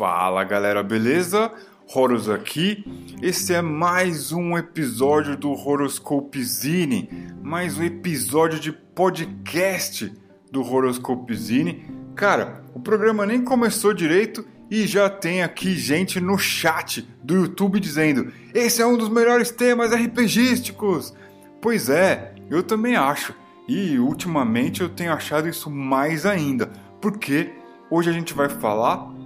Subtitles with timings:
[0.00, 1.52] Fala galera, beleza?
[1.94, 2.82] Horus aqui.
[3.20, 10.10] Esse é mais um episódio do Horoscopezine, mais um episódio de podcast
[10.50, 11.84] do Horoscopezine.
[12.14, 17.78] Cara, o programa nem começou direito e já tem aqui gente no chat do YouTube
[17.78, 21.12] dizendo: "Esse é um dos melhores temas RPGísticos".
[21.60, 23.34] Pois é, eu também acho.
[23.68, 26.70] E ultimamente eu tenho achado isso mais ainda,
[27.02, 27.52] porque
[27.90, 29.19] hoje a gente vai falar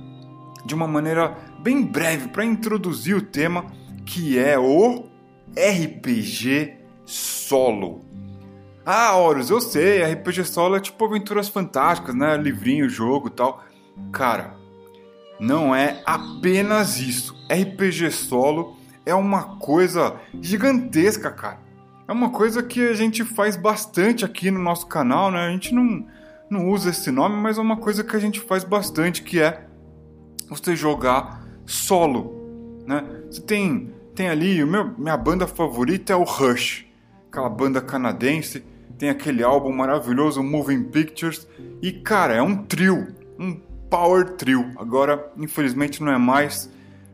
[0.65, 3.67] de uma maneira bem breve para introduzir o tema
[4.05, 5.07] que é o
[5.57, 8.05] RPG solo.
[8.85, 12.37] Ah, Horus, eu sei, RPG solo é tipo aventuras fantásticas, né?
[12.37, 13.65] Livrinho, jogo tal.
[14.13, 14.55] Cara,
[15.41, 17.35] não é apenas isso.
[17.51, 18.77] RPG solo
[19.07, 21.59] é uma coisa gigantesca, cara.
[22.07, 25.47] É uma coisa que a gente faz bastante aqui no nosso canal, né?
[25.47, 26.07] A gente não,
[26.51, 29.64] não usa esse nome, mas é uma coisa que a gente faz bastante, que é
[30.49, 33.05] você jogar solo, né?
[33.31, 36.87] Você tem tem ali, o meu, minha banda favorita é o Rush,
[37.29, 38.65] aquela banda canadense,
[38.97, 41.49] tem aquele álbum maravilhoso Moving Pictures
[41.83, 43.55] e cara, é um trio, um
[43.91, 44.71] power trio.
[44.77, 46.71] Agora, infelizmente não é mais.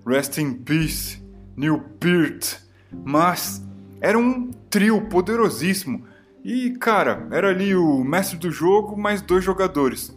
[0.06, 1.22] Rest in peace,
[1.56, 2.56] Neil Peart,
[3.04, 3.62] mas
[4.00, 6.04] era um trio poderosíssimo.
[6.44, 10.14] E cara, era ali o mestre do jogo mais dois jogadores.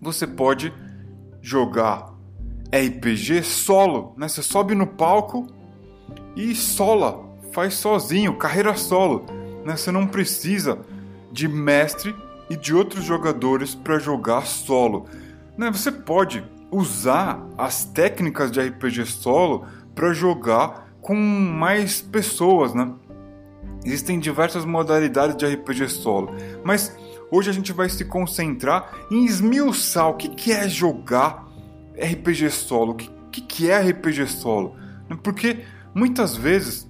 [0.00, 0.72] Você pode
[1.44, 2.14] jogar
[2.72, 4.26] RPG solo, né?
[4.26, 5.46] Você sobe no palco
[6.34, 9.26] e sola, faz sozinho, carreira solo,
[9.62, 9.76] né?
[9.76, 10.78] Você não precisa
[11.30, 12.16] de mestre
[12.48, 15.04] e de outros jogadores para jogar solo.
[15.56, 15.70] Né?
[15.70, 22.90] Você pode usar as técnicas de RPG solo para jogar com mais pessoas, né?
[23.84, 26.34] Existem diversas modalidades de RPG solo,
[26.64, 26.96] mas
[27.34, 31.44] Hoje a gente vai se concentrar em esmiuçar o que, que é jogar
[31.98, 34.76] RPG solo, o que, que, que é RPG solo.
[35.20, 36.88] Porque muitas vezes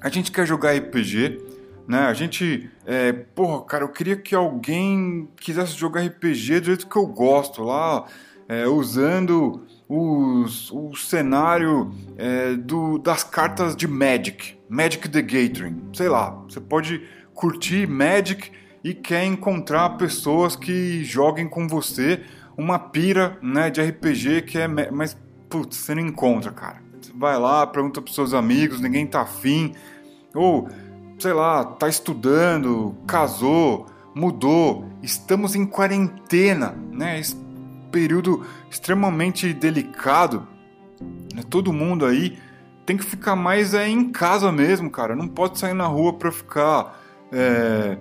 [0.00, 1.40] a gente quer jogar RPG,
[1.88, 2.02] né?
[2.02, 6.96] A gente, é, porra, cara, eu queria que alguém quisesse jogar RPG do jeito que
[6.96, 8.06] eu gosto, lá,
[8.48, 16.08] é, usando os, o cenário é, do, das cartas de Magic, Magic the Gathering, sei
[16.08, 16.40] lá.
[16.48, 17.02] Você pode
[17.34, 22.22] curtir Magic e quer encontrar pessoas que joguem com você
[22.56, 24.68] uma pira né, de RPG que é.
[24.68, 25.16] Mas,
[25.48, 26.82] putz, você não encontra, cara.
[27.00, 29.74] Você vai lá, pergunta pros seus amigos, ninguém tá afim.
[30.34, 30.68] Ou,
[31.18, 37.18] sei lá, tá estudando, casou, mudou, estamos em quarentena, né?
[37.18, 37.36] Esse
[37.90, 40.46] período extremamente delicado.
[41.34, 41.42] Né?
[41.48, 42.38] Todo mundo aí
[42.84, 45.16] tem que ficar mais é, em casa mesmo, cara.
[45.16, 46.98] Não pode sair na rua pra ficar.
[47.32, 47.96] É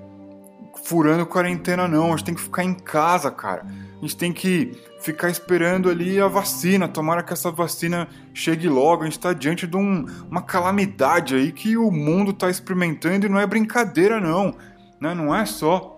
[0.84, 2.08] furando quarentena, não.
[2.08, 3.66] A gente tem que ficar em casa, cara.
[3.98, 6.88] A gente tem que ficar esperando ali a vacina.
[6.88, 9.04] Tomara que essa vacina chegue logo.
[9.04, 13.30] A gente está diante de um, uma calamidade aí que o mundo está experimentando e
[13.30, 14.56] não é brincadeira, não.
[15.00, 15.14] Né?
[15.14, 15.98] Não é só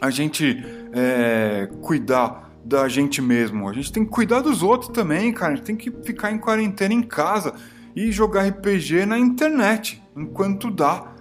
[0.00, 3.68] a gente é, cuidar da gente mesmo.
[3.68, 5.52] A gente tem que cuidar dos outros também, cara.
[5.52, 7.54] A gente tem que ficar em quarentena em casa
[7.94, 11.12] e jogar RPG na internet enquanto dá.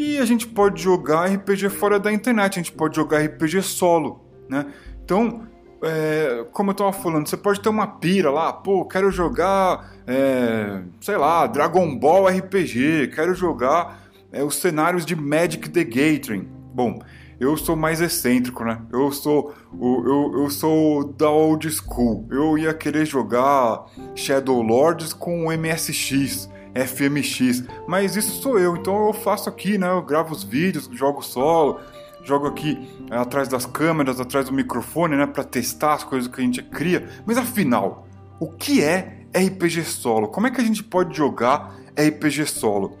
[0.00, 4.24] E a gente pode jogar RPG fora da internet, a gente pode jogar RPG solo,
[4.48, 4.64] né?
[5.04, 5.46] Então,
[5.82, 10.80] é, como eu tava falando, você pode ter uma pira lá, pô, quero jogar, é,
[11.02, 16.48] sei lá, Dragon Ball RPG, quero jogar é, os cenários de Magic the Gathering.
[16.72, 16.98] Bom,
[17.38, 18.80] eu sou mais excêntrico, né?
[18.90, 22.26] Eu sou o, eu, eu sou da old school.
[22.30, 23.84] Eu ia querer jogar
[24.14, 26.48] Shadow Lords com MSX.
[26.74, 29.88] FMX, mas isso sou eu, então eu faço aqui, né?
[29.88, 31.80] Eu gravo os vídeos, jogo solo,
[32.24, 32.78] jogo aqui
[33.10, 36.62] é, atrás das câmeras, atrás do microfone, né, para testar as coisas que a gente
[36.62, 37.08] cria.
[37.26, 38.06] Mas afinal,
[38.38, 40.28] o que é RPG solo?
[40.28, 42.98] Como é que a gente pode jogar RPG solo?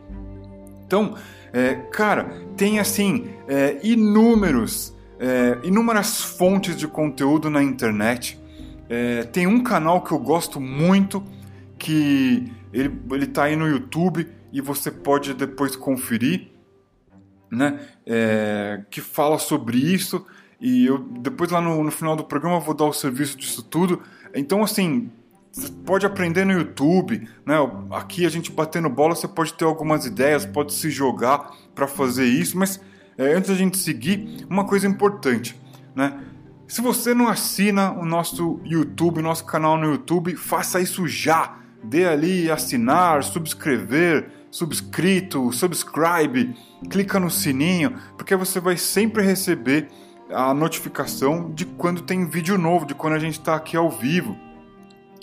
[0.86, 1.14] Então,
[1.52, 8.38] é, cara, tem assim é, inúmeros, é, inúmeras fontes de conteúdo na internet.
[8.88, 11.22] É, tem um canal que eu gosto muito
[11.78, 16.48] que ele, ele tá aí no YouTube e você pode depois conferir,
[17.50, 17.80] né?
[18.06, 20.24] É, que fala sobre isso.
[20.60, 24.02] E eu depois lá no, no final do programa vou dar o serviço disso tudo.
[24.34, 25.10] Então, assim,
[25.52, 27.56] você pode aprender no YouTube, né?
[27.90, 32.26] Aqui a gente batendo bola, você pode ter algumas ideias, pode se jogar para fazer
[32.26, 32.80] isso, mas
[33.18, 35.60] é, antes da gente seguir, uma coisa importante,
[35.94, 36.24] né?
[36.68, 42.06] Se você não assina o nosso YouTube, nosso canal no YouTube, faça isso já dê
[42.06, 46.54] ali assinar, subscrever, subscrito, subscribe,
[46.88, 49.88] clica no sininho, porque você vai sempre receber
[50.32, 54.36] a notificação de quando tem vídeo novo, de quando a gente está aqui ao vivo.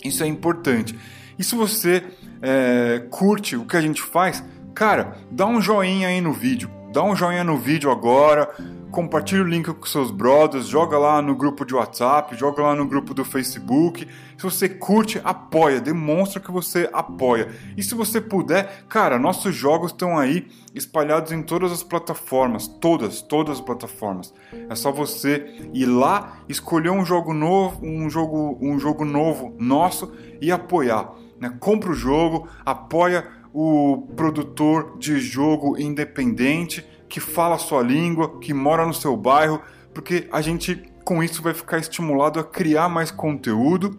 [0.04, 0.98] Isso é importante.
[1.38, 2.04] E se você
[2.42, 4.44] é, curte o que a gente faz,
[4.74, 6.77] cara, dá um joinha aí no vídeo.
[6.90, 8.48] Dá um joinha no vídeo agora,
[8.90, 12.86] compartilha o link com seus brothers, joga lá no grupo de WhatsApp, joga lá no
[12.86, 14.08] grupo do Facebook.
[14.38, 17.48] Se você curte, apoia, demonstra que você apoia.
[17.76, 23.20] E se você puder, cara, nossos jogos estão aí espalhados em todas as plataformas, todas,
[23.20, 24.32] todas as plataformas.
[24.70, 30.10] É só você ir lá, escolher um jogo novo, um jogo, um jogo novo nosso
[30.40, 31.12] e apoiar.
[31.38, 31.54] Né?
[31.60, 38.52] Compra o jogo, apoia o produtor de jogo independente que fala a sua língua, que
[38.52, 39.60] mora no seu bairro,
[39.94, 43.98] porque a gente com isso vai ficar estimulado a criar mais conteúdo,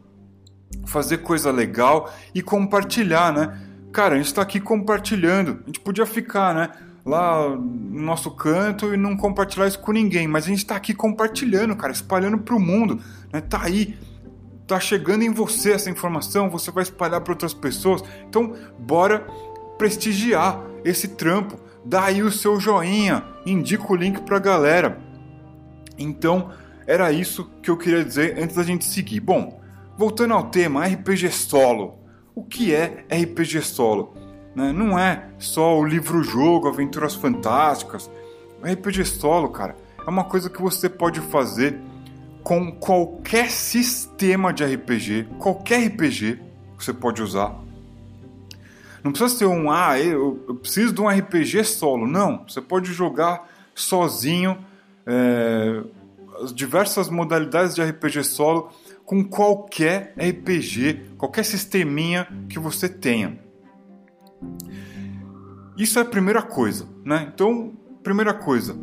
[0.86, 3.60] fazer coisa legal e compartilhar, né?
[3.92, 5.60] Cara, a gente está aqui compartilhando.
[5.63, 6.69] A gente podia ficar, né?
[7.04, 10.94] Lá no nosso canto e não compartilhar isso com ninguém, mas a gente está aqui
[10.94, 13.02] compartilhando, cara, espalhando para o mundo,
[13.34, 13.42] né?
[13.42, 13.98] Tá aí,
[14.69, 18.04] tá chegando em você essa informação, você vai espalhar para outras pessoas.
[18.27, 19.25] Então, bora
[19.77, 25.00] prestigiar esse trampo dá aí o seu joinha, indica o link pra galera.
[25.98, 26.51] Então,
[26.86, 29.19] era isso que eu queria dizer antes da gente seguir.
[29.19, 29.62] Bom,
[29.98, 32.00] voltando ao tema RPG solo.
[32.36, 34.13] O que é RPG solo?
[34.56, 34.71] Né?
[34.71, 38.10] Não é só o livro-jogo, aventuras fantásticas.
[38.62, 39.75] RPG solo, cara,
[40.06, 41.80] é uma coisa que você pode fazer
[42.50, 46.40] com qualquer sistema de RPG, qualquer RPG
[46.80, 47.56] você pode usar
[49.04, 52.06] não precisa ser um, ah, eu, eu preciso de um RPG solo.
[52.06, 54.57] Não, você pode jogar sozinho
[55.06, 55.84] é,
[56.44, 58.72] as diversas modalidades de RPG solo
[59.06, 63.40] com qualquer RPG, qualquer sisteminha que você tenha.
[65.78, 67.31] Isso é a primeira coisa, né?
[67.34, 67.72] Então,
[68.04, 68.75] primeira coisa,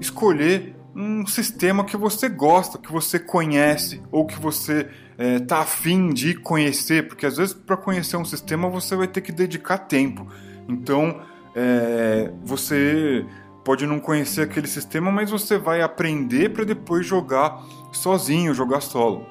[0.00, 4.88] escolher um sistema que você gosta, que você conhece ou que você
[5.18, 9.20] é, tá afim de conhecer, porque às vezes para conhecer um sistema você vai ter
[9.20, 10.26] que dedicar tempo.
[10.68, 11.20] Então
[11.54, 13.26] é, você
[13.64, 17.62] pode não conhecer aquele sistema, mas você vai aprender para depois jogar
[17.92, 19.26] sozinho, jogar solo.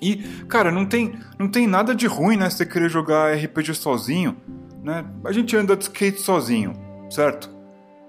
[0.00, 0.16] E,
[0.48, 2.50] cara, não tem, não tem nada de ruim, né?
[2.50, 4.36] Você querer jogar RPG sozinho,
[4.82, 5.04] né?
[5.24, 6.72] A gente anda de skate sozinho,
[7.08, 7.48] certo?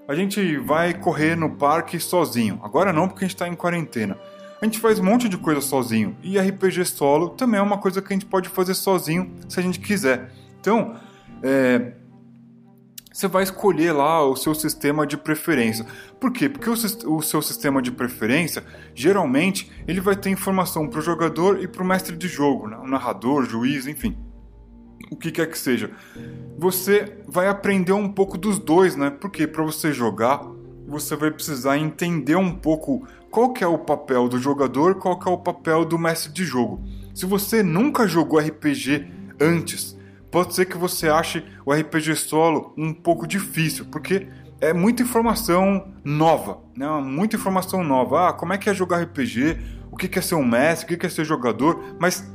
[0.06, 2.60] A gente vai correr no parque sozinho.
[2.62, 4.18] Agora não, porque a gente está em quarentena
[4.64, 6.16] a gente faz um monte de coisa sozinho.
[6.22, 9.62] E RPG solo também é uma coisa que a gente pode fazer sozinho se a
[9.62, 10.32] gente quiser.
[10.58, 10.96] Então,
[11.42, 11.92] é,
[13.12, 15.84] você vai escolher lá o seu sistema de preferência.
[16.18, 16.48] Por quê?
[16.48, 16.72] Porque o,
[17.14, 18.64] o seu sistema de preferência,
[18.94, 22.78] geralmente, ele vai ter informação para o jogador e para o mestre de jogo, né?
[22.78, 24.16] o narrador, juiz, enfim.
[25.10, 25.90] O que quer que seja.
[26.58, 29.10] Você vai aprender um pouco dos dois, né?
[29.10, 30.40] Porque para você jogar,
[30.86, 35.28] você vai precisar entender um pouco qual que é o papel do jogador, qual que
[35.28, 36.82] é o papel do mestre de jogo.
[37.14, 39.06] Se você nunca jogou RPG
[39.40, 39.98] antes,
[40.30, 44.28] pode ser que você ache o RPG solo um pouco difícil, porque
[44.60, 46.88] é muita informação nova, né?
[47.00, 48.28] Muita informação nova.
[48.28, 49.58] Ah, como é que é jogar RPG?
[49.90, 50.94] O que é ser um mestre?
[50.94, 51.96] O que é ser jogador?
[51.98, 52.28] Mas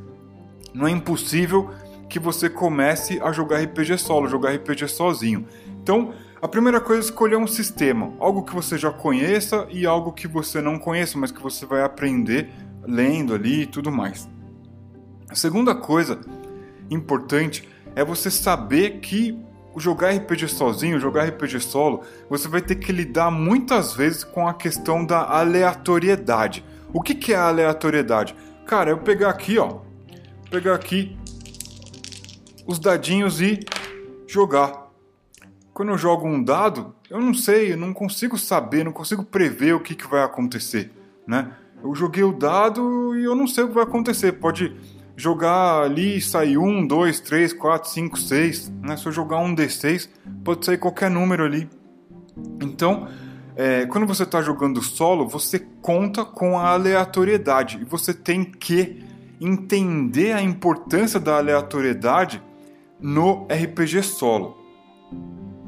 [0.73, 1.69] não é impossível
[2.09, 5.45] que você comece a jogar RPG solo, jogar RPG sozinho.
[5.81, 10.11] Então, a primeira coisa é escolher um sistema, algo que você já conheça e algo
[10.11, 12.49] que você não conheça, mas que você vai aprender
[12.83, 14.27] lendo ali e tudo mais.
[15.29, 16.19] A segunda coisa
[16.89, 19.37] importante é você saber que
[19.77, 24.53] jogar RPG sozinho, jogar RPG solo, você vai ter que lidar muitas vezes com a
[24.53, 26.65] questão da aleatoriedade.
[26.91, 28.35] O que, que é a aleatoriedade?
[28.65, 29.79] Cara, eu pegar aqui, ó,
[30.49, 31.17] pegar aqui
[32.69, 33.59] os dadinhos e
[34.27, 34.89] jogar
[35.79, 39.73] quando eu jogo um dado, eu não sei, eu não consigo saber, não consigo prever
[39.73, 40.91] o que, que vai acontecer,
[41.25, 41.53] né?
[41.81, 44.33] Eu joguei o dado e eu não sei o que vai acontecer.
[44.33, 44.75] Pode
[45.15, 48.69] jogar ali e sair um, dois, três, quatro, cinco, seis.
[48.81, 48.97] Né?
[48.97, 50.09] Se eu jogar um D6,
[50.43, 51.69] pode sair qualquer número ali.
[52.61, 53.07] Então,
[53.55, 59.01] é, quando você está jogando solo, você conta com a aleatoriedade e você tem que
[59.39, 62.43] entender a importância da aleatoriedade
[62.99, 64.57] no RPG solo.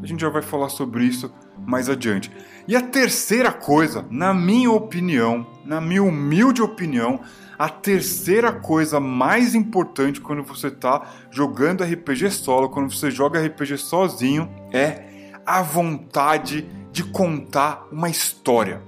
[0.02, 1.32] A gente já vai falar sobre isso
[1.66, 2.32] mais adiante.
[2.68, 7.20] E a terceira coisa, na minha opinião, na minha humilde opinião,
[7.58, 13.78] a terceira coisa mais importante quando você está jogando RPG solo, quando você joga RPG
[13.78, 18.82] sozinho, é a vontade de contar uma história.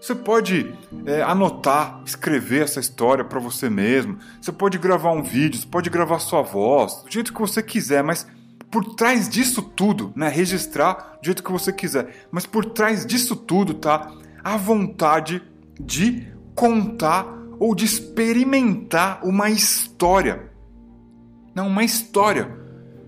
[0.00, 0.74] Você pode
[1.06, 4.18] é, anotar, escrever essa história para você mesmo.
[4.40, 8.04] Você pode gravar um vídeo, você pode gravar sua voz, do jeito que você quiser,
[8.04, 8.26] mas
[8.70, 13.34] por trás disso tudo, né, registrar do jeito que você quiser, mas por trás disso
[13.34, 14.12] tudo tá
[14.44, 15.42] a vontade
[15.80, 17.26] de contar
[17.58, 20.50] ou de experimentar uma história.
[21.54, 22.54] Não, uma história.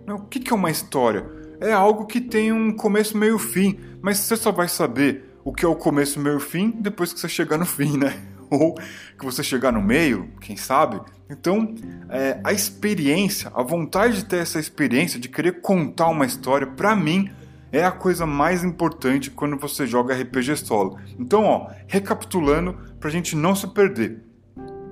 [0.07, 1.27] Não, o que é uma história?
[1.61, 5.65] É algo que tem um começo, meio fim, mas você só vai saber o que
[5.65, 8.15] é o começo, meio e fim depois que você chegar no fim, né?
[8.51, 11.01] Ou que você chegar no meio, quem sabe?
[11.31, 11.75] Então,
[12.11, 16.95] é, a experiência, a vontade de ter essa experiência, de querer contar uma história, para
[16.95, 17.31] mim,
[17.73, 20.99] é a coisa mais importante quando você joga RPG solo.
[21.19, 24.23] Então, ó, recapitulando, pra gente não se perder.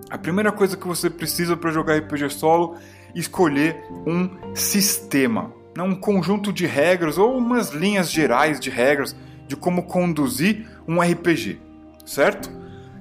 [0.09, 2.77] A primeira coisa que você precisa para jogar RPG solo
[3.15, 9.15] é escolher um sistema, não um conjunto de regras ou umas linhas gerais de regras
[9.47, 11.61] de como conduzir um RPG,
[12.05, 12.51] certo?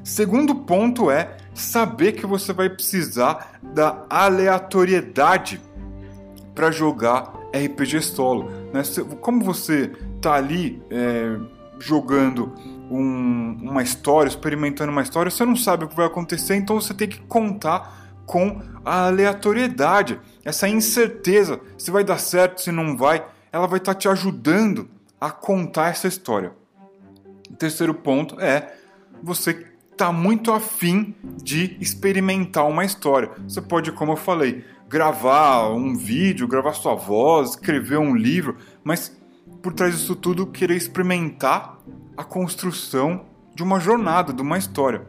[0.04, 5.60] Segundo ponto é saber que você vai precisar da aleatoriedade
[6.54, 8.50] para jogar RPG solo.
[8.74, 8.84] Né?
[9.20, 11.38] Como você tá ali é,
[11.80, 12.54] jogando
[12.90, 16.94] um, uma história, experimentando uma história, você não sabe o que vai acontecer, então você
[16.94, 23.24] tem que contar com a aleatoriedade, essa incerteza se vai dar certo, se não vai,
[23.52, 24.90] ela vai estar tá te ajudando
[25.26, 26.54] a contar essa história.
[27.50, 28.76] O terceiro ponto é
[29.24, 29.54] você
[29.98, 33.32] tá muito afim de experimentar uma história.
[33.48, 39.18] Você pode, como eu falei, gravar um vídeo, gravar sua voz, escrever um livro, mas
[39.64, 41.80] por trás disso tudo querer experimentar
[42.16, 45.08] a construção de uma jornada, de uma história.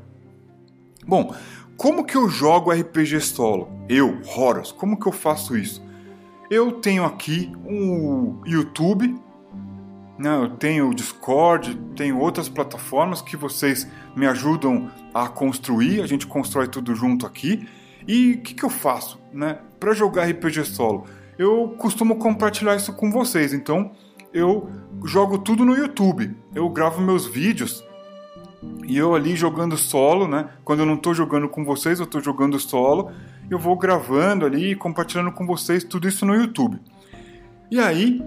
[1.06, 1.34] Bom,
[1.76, 3.68] como que eu jogo RPG solo?
[3.88, 5.84] Eu, Horus, como que eu faço isso?
[6.50, 9.14] Eu tenho aqui um YouTube,
[10.18, 10.36] né?
[10.36, 16.26] eu tenho o Discord, tenho outras plataformas que vocês me ajudam a construir, a gente
[16.26, 17.68] constrói tudo junto aqui.
[18.06, 19.18] E o que, que eu faço?
[19.32, 19.58] Né?
[19.80, 21.04] Para jogar RPG solo,
[21.38, 23.92] eu costumo compartilhar isso com vocês, então
[24.32, 24.70] eu
[25.04, 26.36] jogo tudo no YouTube.
[26.54, 27.84] Eu gravo meus vídeos
[28.86, 30.48] e eu ali jogando solo, né?
[30.64, 33.10] Quando eu não estou jogando com vocês, eu estou jogando solo.
[33.50, 36.80] Eu vou gravando ali e compartilhando com vocês tudo isso no YouTube.
[37.70, 38.22] E aí,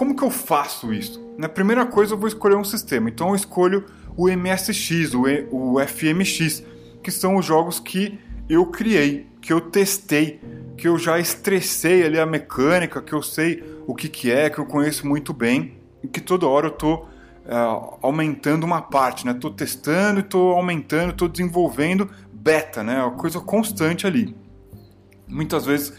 [0.00, 1.20] como que eu faço isso?
[1.36, 3.10] Na primeira coisa, eu vou escolher um sistema.
[3.10, 3.84] Então, eu escolho
[4.16, 6.64] o MSX, o, e, o FMX,
[7.02, 10.40] que são os jogos que eu criei, que eu testei,
[10.78, 14.58] que eu já estressei ali a mecânica, que eu sei o que, que é, que
[14.58, 19.34] eu conheço muito bem e que toda hora eu tô uh, aumentando uma parte, né?
[19.34, 23.02] Tô testando, tô aumentando, tô desenvolvendo beta, né?
[23.02, 24.34] Uma coisa constante ali.
[25.28, 25.92] Muitas vezes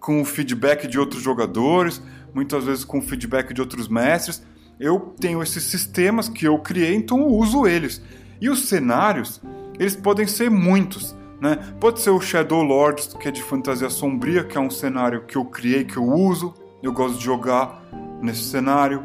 [0.00, 2.02] com o feedback de outros jogadores,
[2.34, 4.42] muitas vezes com feedback de outros mestres.
[4.78, 8.02] Eu tenho esses sistemas que eu criei, então eu uso eles.
[8.40, 9.40] E os cenários,
[9.78, 11.16] eles podem ser muitos.
[11.40, 11.56] Né?
[11.80, 15.36] Pode ser o Shadow Lords, que é de fantasia sombria, que é um cenário que
[15.36, 17.82] eu criei, que eu uso, eu gosto de jogar
[18.20, 19.02] nesse cenário.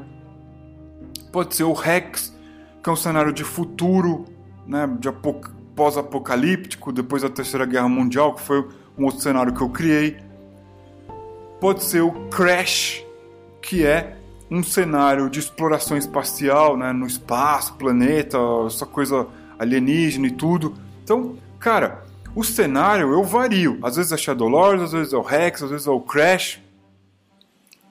[1.32, 2.36] Pode ser o Rex,
[2.82, 4.26] que é um cenário de futuro,
[4.66, 5.10] né, de
[5.76, 8.68] pós-apocalíptico, depois da Terceira Guerra Mundial, que foi
[8.98, 10.18] um outro cenário que eu criei.
[11.60, 13.04] Pode ser o Crash,
[13.70, 14.16] que é
[14.50, 18.36] um cenário de exploração espacial, né, no espaço, planeta,
[18.66, 19.28] essa coisa
[19.60, 20.74] alienígena e tudo.
[21.04, 22.04] Então, cara,
[22.36, 23.78] o cenário eu vario.
[23.84, 26.60] Às vezes é Shadow Lords, às vezes é o Rex, às vezes é o Crash.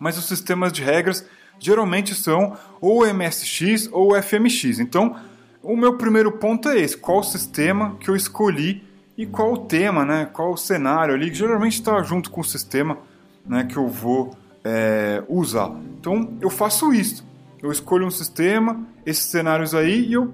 [0.00, 1.24] Mas os sistemas de regras
[1.60, 4.80] geralmente são ou MSX ou FMX.
[4.80, 5.14] Então,
[5.62, 8.82] o meu primeiro ponto é esse: qual sistema que eu escolhi
[9.16, 10.28] e qual o tema, né?
[10.32, 12.98] Qual o cenário ali, que geralmente está junto com o sistema
[13.46, 14.36] né, que eu vou
[14.68, 15.74] é, usar.
[15.98, 17.26] Então, eu faço isso.
[17.62, 20.32] Eu escolho um sistema, esses cenários aí, e eu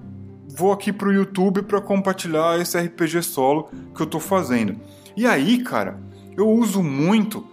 [0.57, 4.77] vou aqui para o YouTube para compartilhar esse RPG solo que eu estou fazendo.
[5.17, 5.99] E aí, cara,
[6.37, 7.47] eu uso muito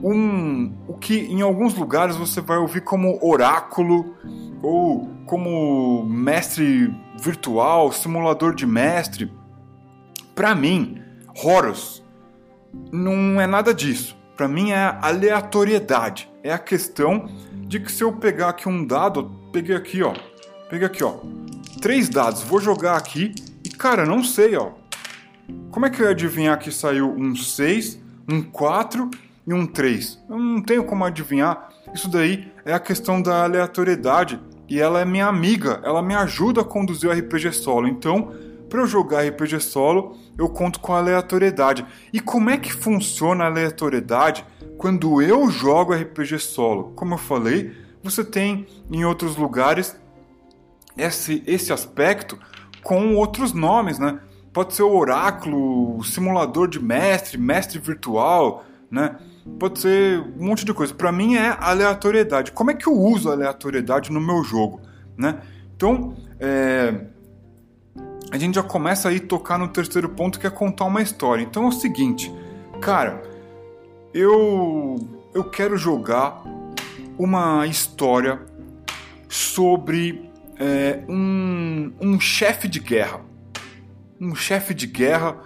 [0.00, 4.14] um o que em alguns lugares você vai ouvir como oráculo
[4.62, 9.32] ou como mestre virtual, simulador de mestre.
[10.34, 11.02] Para mim,
[11.42, 12.04] Horus
[12.92, 14.16] não é nada disso.
[14.36, 16.28] Para mim é aleatoriedade.
[16.42, 20.14] É a questão de que se eu pegar aqui um dado, peguei aqui, ó.
[20.68, 21.16] Peguei aqui, ó
[21.80, 24.70] três dados, vou jogar aqui e, cara, não sei, ó.
[25.70, 29.10] Como é que eu ia adivinhar que saiu um 6, um 4
[29.46, 30.18] e um 3?
[30.28, 31.68] Eu não tenho como adivinhar.
[31.94, 36.62] Isso daí é a questão da aleatoriedade e ela é minha amiga, ela me ajuda
[36.62, 37.86] a conduzir o RPG solo.
[37.86, 38.32] Então,
[38.68, 41.86] para eu jogar RPG solo, eu conto com a aleatoriedade.
[42.12, 44.44] E como é que funciona a aleatoriedade
[44.76, 46.92] quando eu jogo RPG solo?
[46.94, 49.96] Como eu falei, você tem em outros lugares
[50.96, 52.38] esse, esse aspecto
[52.82, 54.20] com outros nomes, né?
[54.52, 59.16] Pode ser o oráculo, o simulador de mestre, mestre virtual, né?
[59.58, 60.94] Pode ser um monte de coisa.
[60.94, 62.52] Para mim é aleatoriedade.
[62.52, 64.80] Como é que eu uso a aleatoriedade no meu jogo,
[65.16, 65.40] né?
[65.74, 67.06] Então, é...
[68.30, 71.42] a gente já começa aí a tocar no terceiro ponto que é contar uma história.
[71.42, 72.32] Então é o seguinte,
[72.80, 73.22] cara,
[74.12, 74.96] eu
[75.34, 76.42] eu quero jogar
[77.18, 78.40] uma história
[79.28, 83.20] sobre é, um, um chefe de guerra.
[84.20, 85.36] Um chefe de guerra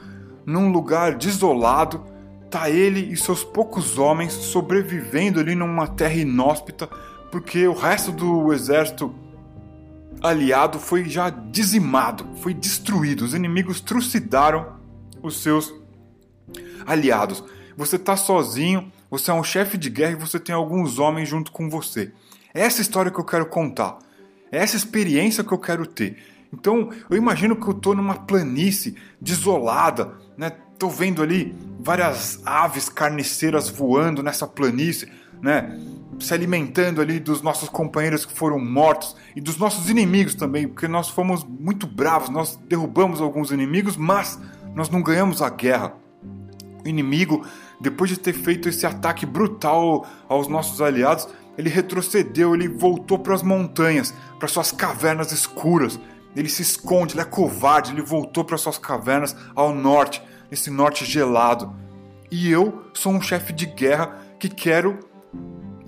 [0.46, 2.06] num lugar desolado.
[2.49, 6.88] Tá ele e seus poucos homens sobrevivendo ali numa terra inóspita,
[7.30, 9.14] porque o resto do exército
[10.23, 13.25] aliado foi já dizimado, foi destruído.
[13.25, 14.76] Os inimigos trucidaram
[15.23, 15.73] os seus
[16.87, 17.43] aliados.
[17.76, 21.52] Você tá sozinho, você é um chefe de guerra e você tem alguns homens junto
[21.52, 22.12] com você.
[22.52, 23.99] É essa história que eu quero contar.
[24.52, 26.17] É essa experiência que eu quero ter.
[26.52, 30.50] Então, eu imagino que eu tô numa planície desolada, né?
[30.79, 35.09] Tô vendo ali várias aves carniceiras voando nessa planície,
[35.40, 35.79] né?
[36.21, 40.87] Se alimentando ali dos nossos companheiros que foram mortos e dos nossos inimigos também, porque
[40.87, 44.39] nós fomos muito bravos, nós derrubamos alguns inimigos, mas
[44.75, 45.95] nós não ganhamos a guerra.
[46.85, 47.45] O inimigo,
[47.81, 53.35] depois de ter feito esse ataque brutal aos nossos aliados, ele retrocedeu, ele voltou para
[53.35, 55.99] as montanhas, para suas cavernas escuras.
[56.35, 61.05] Ele se esconde, ele é covarde, ele voltou para suas cavernas ao norte, esse norte
[61.05, 61.75] gelado.
[62.31, 65.10] E eu sou um chefe de guerra que quero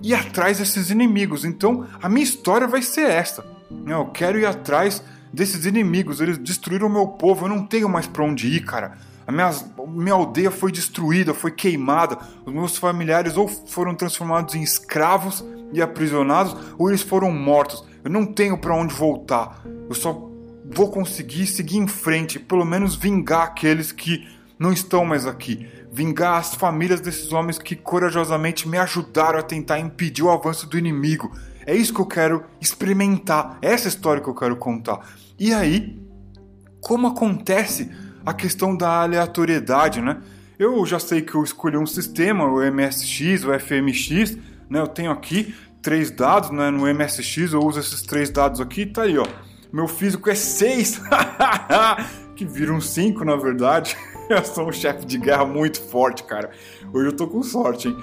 [0.03, 1.45] ir atrás desses inimigos.
[1.45, 3.43] Então a minha história vai ser essa.
[3.87, 6.21] Eu quero ir atrás desses inimigos.
[6.21, 7.45] Eles destruíram o meu povo.
[7.45, 8.97] Eu não tenho mais para onde ir, cara.
[9.25, 9.49] A minha,
[9.87, 12.17] minha aldeia foi destruída, foi queimada.
[12.45, 17.83] Os meus familiares ou foram transformados em escravos e aprisionados, ou eles foram mortos.
[18.03, 19.63] Eu não tenho para onde voltar.
[19.89, 20.29] Eu só
[20.65, 24.27] vou conseguir seguir em frente, pelo menos vingar aqueles que
[24.59, 25.67] não estão mais aqui.
[25.93, 30.77] Vingar as famílias desses homens que corajosamente me ajudaram a tentar impedir o avanço do
[30.77, 31.31] inimigo.
[31.67, 35.07] É isso que eu quero experimentar, é essa história que eu quero contar.
[35.39, 36.01] E aí,
[36.81, 37.89] como acontece
[38.25, 40.17] a questão da aleatoriedade, né?
[40.57, 44.37] Eu já sei que eu escolhi um sistema, o MSX, o FMX,
[44.69, 44.79] né?
[44.79, 46.71] Eu tenho aqui três dados, né?
[46.71, 49.27] No MSX eu uso esses três dados aqui, tá aí, ó.
[49.71, 51.01] Meu físico é 6,
[52.35, 53.97] que vira um 5 na verdade.
[54.29, 56.51] Eu sou um chefe de guerra muito forte, cara.
[56.93, 57.97] Hoje eu tô com sorte, hein?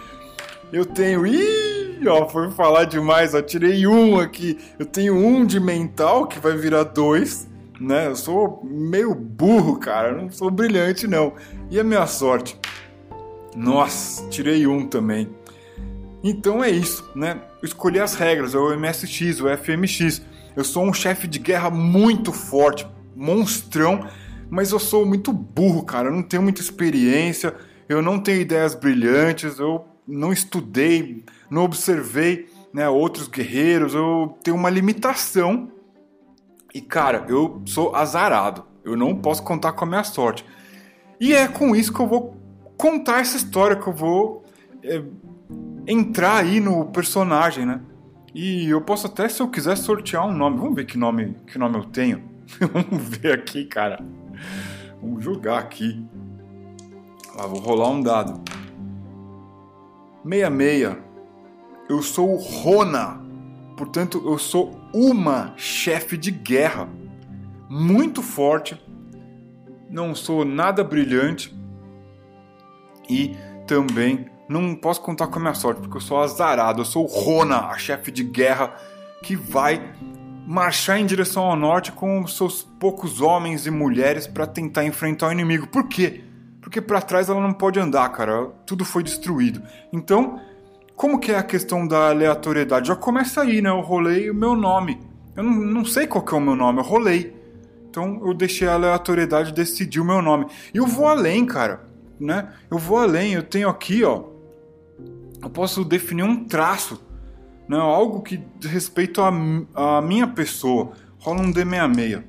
[0.72, 1.26] Eu tenho.
[1.26, 3.42] Ih, ó, foi falar demais, ó.
[3.42, 4.58] Tirei um aqui.
[4.78, 7.48] Eu tenho um de mental, que vai virar dois,
[7.80, 8.06] né?
[8.06, 10.10] Eu sou meio burro, cara.
[10.10, 11.34] Eu não sou brilhante, não.
[11.70, 12.58] E a minha sorte?
[13.56, 15.28] Nossa, tirei um também.
[16.22, 17.40] Então é isso, né?
[17.62, 20.22] Eu escolhi as regras, é o MSX, o FMX.
[20.54, 24.06] Eu sou um chefe de guerra muito forte, monstrão,
[24.50, 26.08] mas eu sou muito burro, cara.
[26.08, 27.54] Eu não tenho muita experiência,
[27.88, 34.56] eu não tenho ideias brilhantes, eu não estudei, não observei né, outros guerreiros, eu tenho
[34.56, 35.70] uma limitação.
[36.74, 38.64] E cara, eu sou azarado.
[38.84, 40.44] Eu não posso contar com a minha sorte.
[41.20, 42.36] E é com isso que eu vou
[42.76, 44.44] contar essa história, que eu vou
[44.82, 45.02] é,
[45.86, 47.80] entrar aí no personagem, né?
[48.34, 50.56] E eu posso até, se eu quiser, sortear um nome.
[50.58, 52.22] Vamos ver que nome, que nome eu tenho.
[52.72, 54.02] Vamos ver aqui, cara.
[55.00, 56.04] Vamos jogar aqui.
[57.38, 58.40] Ah, vou rolar um dado.
[60.24, 60.96] 66.
[61.88, 63.20] Eu sou o Rona.
[63.76, 66.88] Portanto, eu sou uma chefe de guerra.
[67.68, 68.80] Muito forte.
[69.88, 71.56] Não sou nada brilhante.
[73.08, 73.34] E
[73.66, 76.82] também não posso contar com a minha sorte, porque eu sou azarado.
[76.82, 78.74] Eu sou o Rona, a chefe de guerra
[79.22, 79.92] que vai
[80.50, 85.32] marchar em direção ao norte com seus poucos homens e mulheres para tentar enfrentar o
[85.32, 85.68] inimigo.
[85.68, 86.24] Por quê?
[86.60, 88.46] Porque para trás ela não pode andar, cara.
[88.66, 89.62] Tudo foi destruído.
[89.92, 90.40] Então,
[90.96, 92.88] como que é a questão da aleatoriedade?
[92.88, 93.70] Já começa aí, né?
[93.70, 95.00] Eu rolei o meu nome.
[95.36, 97.32] Eu não, não sei qual que é o meu nome, eu rolei.
[97.88, 100.46] Então eu deixei a aleatoriedade decidir o meu nome.
[100.74, 101.88] E eu vou além, cara.
[102.18, 102.52] Né?
[102.68, 103.34] Eu vou além.
[103.34, 104.24] Eu tenho aqui, ó,
[105.40, 107.00] eu posso definir um traço,
[107.70, 107.78] né?
[107.78, 110.92] algo que diz respeito à minha pessoa.
[111.18, 112.24] Rola um D66.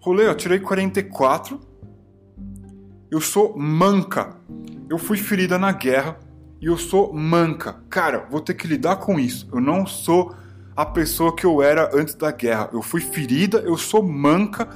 [0.00, 1.60] Rolei, ó, tirei 44.
[3.10, 4.36] Eu sou manca.
[4.88, 6.18] Eu fui ferida na guerra
[6.62, 7.82] e eu sou manca.
[7.90, 9.46] Cara, vou ter que lidar com isso.
[9.52, 10.34] Eu não sou
[10.74, 12.70] a pessoa que eu era antes da guerra.
[12.72, 14.66] Eu fui ferida, eu sou manca.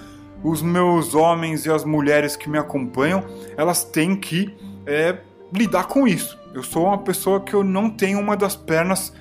[0.45, 3.25] Os meus homens e as mulheres que me acompanham,
[3.57, 4.55] elas têm que
[4.85, 5.19] é,
[5.51, 6.37] lidar com isso.
[6.53, 9.13] Eu sou uma pessoa que eu não tenho uma das pernas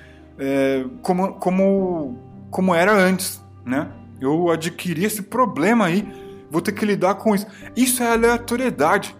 [0.44, 2.18] é, como, como,
[2.50, 3.88] como era antes, né?
[4.20, 6.04] Eu adquiri esse problema aí,
[6.50, 7.46] vou ter que lidar com isso.
[7.76, 9.14] Isso é aleatoriedade,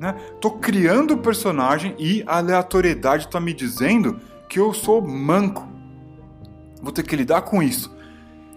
[0.00, 0.16] né?
[0.40, 5.64] Tô criando o personagem e a aleatoriedade tá me dizendo que eu sou manco.
[6.82, 7.94] Vou ter que lidar com isso.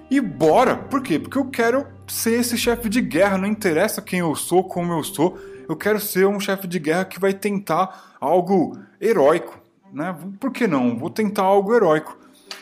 [0.10, 0.76] E bora!
[0.76, 1.20] Por quê?
[1.20, 5.04] Porque eu quero ser esse chefe de guerra, não interessa quem eu sou, como eu
[5.04, 5.38] sou,
[5.70, 9.57] eu quero ser um chefe de guerra que vai tentar algo heróico,
[9.92, 10.16] né?
[10.40, 10.98] Por que não?
[10.98, 12.18] Vou tentar algo heróico.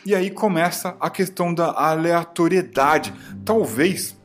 [0.06, 3.14] E aí começa a questão da aleatoriedade.
[3.44, 4.16] Talvez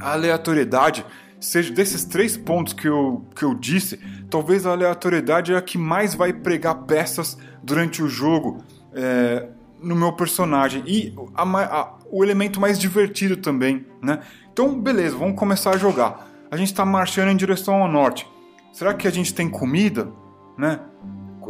[0.00, 1.04] a aleatoriedade
[1.40, 3.98] seja desses três pontos que eu, que eu disse,
[4.30, 9.48] talvez a aleatoriedade é a que mais vai pregar peças durante o jogo é,
[9.80, 14.20] no meu personagem e a, a, o elemento mais divertido também, né?
[14.52, 16.28] Então, beleza, vamos começar a jogar.
[16.50, 18.26] A gente está marchando em direção ao norte.
[18.72, 20.08] Será que a gente tem comida,
[20.56, 20.80] né?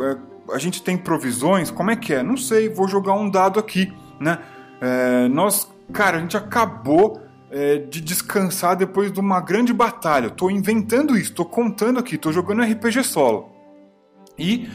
[0.00, 1.70] É, a gente tem provisões?
[1.70, 2.22] Como é que é?
[2.22, 2.68] Não sei.
[2.68, 4.38] Vou jogar um dado aqui, né?
[4.80, 10.26] É, nós, cara, a gente acabou é, de descansar depois de uma grande batalha.
[10.26, 13.50] Estou inventando isso, estou contando aqui, estou jogando RPG solo.
[14.38, 14.68] E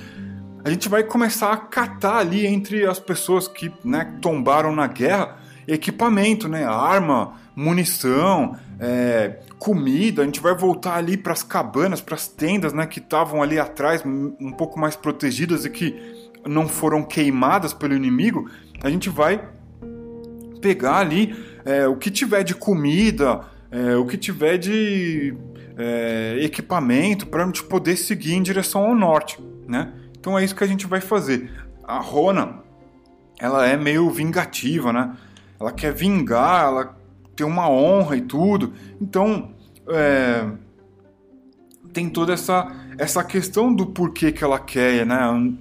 [0.64, 5.38] a gente vai começar a catar ali entre as pessoas que né, tombaram na guerra
[5.68, 6.66] equipamento, né?
[6.66, 10.22] Arma, munição, é, comida.
[10.22, 12.88] A gente vai voltar ali para as cabanas, para as tendas, né?
[12.88, 15.96] Que estavam ali atrás, um pouco mais protegidas e que
[16.48, 18.50] não foram queimadas pelo inimigo.
[18.82, 19.48] A gente vai
[20.62, 25.36] pegar ali é, o que tiver de comida, é, o que tiver de
[25.78, 29.94] é, equipamento para a gente poder seguir em direção ao norte, né?
[30.18, 31.52] Então é isso que a gente vai fazer.
[31.84, 32.60] A Rona,
[33.40, 35.16] ela é meio vingativa, né?
[35.60, 36.99] Ela quer vingar, ela
[37.40, 38.74] tem uma honra e tudo.
[39.02, 39.52] Então,
[39.88, 40.46] é,
[41.94, 45.54] tem toda essa, essa questão do porquê que ela quer, né?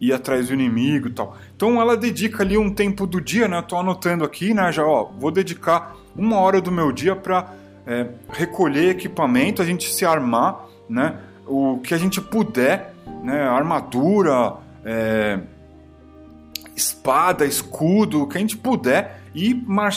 [0.00, 1.36] Ir atrás do inimigo e tal.
[1.54, 3.58] Então ela dedica ali um tempo do dia, né?
[3.58, 4.72] Eu tô anotando aqui, né?
[4.72, 7.52] Já, ó, vou dedicar uma hora do meu dia para
[7.86, 11.18] é, recolher equipamento, a gente se armar, né?
[11.46, 15.38] O que a gente puder né, armadura, é,
[16.74, 19.92] espada, escudo, o que a gente puder e mar...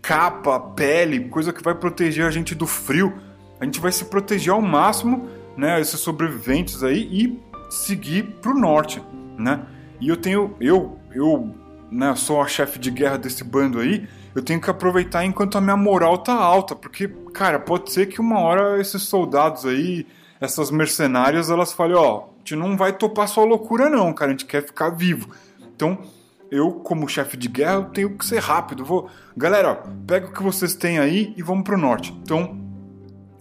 [0.00, 3.14] capa, pele, coisa que vai proteger a gente do frio.
[3.60, 8.58] A gente vai se proteger ao máximo, né, esses sobreviventes aí e seguir para o
[8.58, 9.02] norte,
[9.36, 9.60] né?
[10.00, 11.54] E eu tenho, eu, eu,
[11.90, 14.08] né, sou a chefe de guerra desse bando aí.
[14.34, 18.20] Eu tenho que aproveitar enquanto a minha moral tá alta, porque, cara, pode ser que
[18.20, 20.06] uma hora esses soldados aí
[20.40, 24.32] essas mercenárias elas falem, ó, a gente não vai topar sua loucura não, cara, a
[24.32, 25.28] gente quer ficar vivo.
[25.76, 25.98] Então,
[26.50, 28.84] eu como chefe de guerra, tenho que ser rápido.
[28.84, 32.12] Vou, galera, pega o que vocês têm aí e vamos pro norte.
[32.22, 32.58] Então,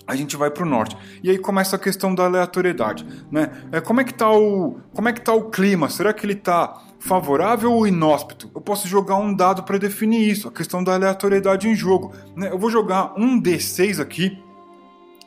[0.10, 0.98] a gente vai pro norte.
[1.24, 3.52] E aí começa a questão da aleatoriedade, né?
[3.72, 5.88] É, como é que tá o, como é que tá o clima?
[5.88, 8.50] Será que ele tá favorável ou inóspito?
[8.56, 12.50] Eu posso jogar um dado para definir isso, a questão da aleatoriedade em jogo, né?
[12.52, 14.43] Eu vou jogar um D6 aqui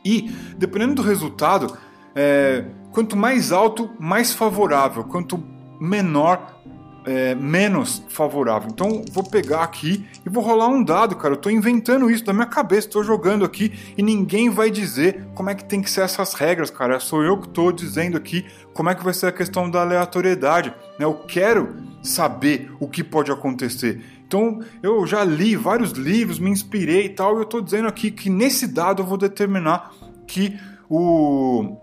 [0.05, 1.77] e, dependendo do resultado,
[2.15, 5.05] é, quanto mais alto, mais favorável.
[5.05, 5.43] Quanto
[5.81, 6.52] menor,
[7.05, 8.69] é, menos favorável.
[8.71, 11.35] Então vou pegar aqui e vou rolar um dado, cara.
[11.35, 15.51] Eu tô inventando isso da minha cabeça, tô jogando aqui e ninguém vai dizer como
[15.51, 17.01] é que tem que ser essas regras, cara.
[17.01, 20.71] Sou eu que tô dizendo aqui como é que vai ser a questão da aleatoriedade.
[20.99, 21.05] Né?
[21.05, 24.01] Eu quero saber o que pode acontecer.
[24.27, 28.11] Então eu já li vários livros, me inspirei e tal, e eu estou dizendo aqui
[28.11, 29.93] que nesse dado eu vou determinar
[30.27, 31.77] que o,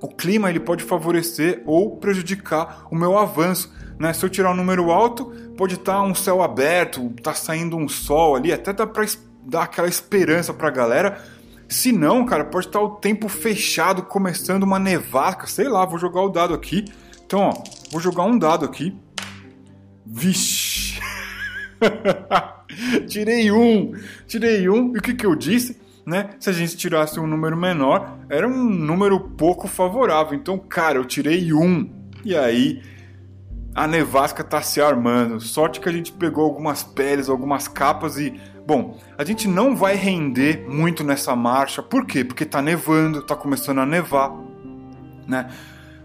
[0.00, 3.72] o clima ele pode favorecer ou prejudicar o meu avanço.
[4.00, 4.14] Né?
[4.14, 5.26] Se eu tirar um número alto,
[5.58, 9.04] pode estar tá um céu aberto, tá saindo um sol ali, até dá para
[9.44, 11.22] dar aquela esperança para a galera.
[11.68, 15.98] Se não, cara, pode estar tá o tempo fechado, começando uma nevasca, sei lá, vou
[15.98, 16.86] jogar o dado aqui.
[17.26, 18.96] Então, ó, vou jogar um dado aqui.
[20.06, 20.98] Vixe!
[23.06, 23.92] tirei um,
[24.26, 25.78] tirei um, e o que, que eu disse?
[26.06, 26.30] Né?
[26.40, 30.34] Se a gente tirasse um número menor, era um número pouco favorável.
[30.34, 31.88] Então, cara, eu tirei um.
[32.24, 32.82] E aí,
[33.80, 35.40] a nevasca tá se armando.
[35.40, 38.38] Sorte que a gente pegou algumas peles, algumas capas e.
[38.66, 41.82] Bom, a gente não vai render muito nessa marcha.
[41.82, 42.22] Por quê?
[42.22, 44.36] Porque tá nevando, tá começando a nevar,
[45.26, 45.48] né?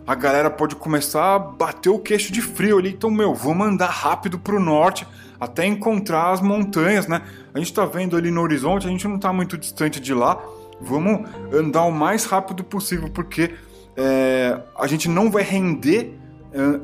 [0.07, 2.91] A galera pode começar a bater o queixo de frio ali.
[2.91, 5.05] Então, meu, vamos andar rápido pro norte
[5.37, 7.23] até encontrar as montanhas, né?
[7.53, 10.41] A gente está vendo ali no horizonte, a gente não está muito distante de lá.
[10.79, 13.53] Vamos andar o mais rápido possível, porque
[13.97, 16.17] é, a gente não vai render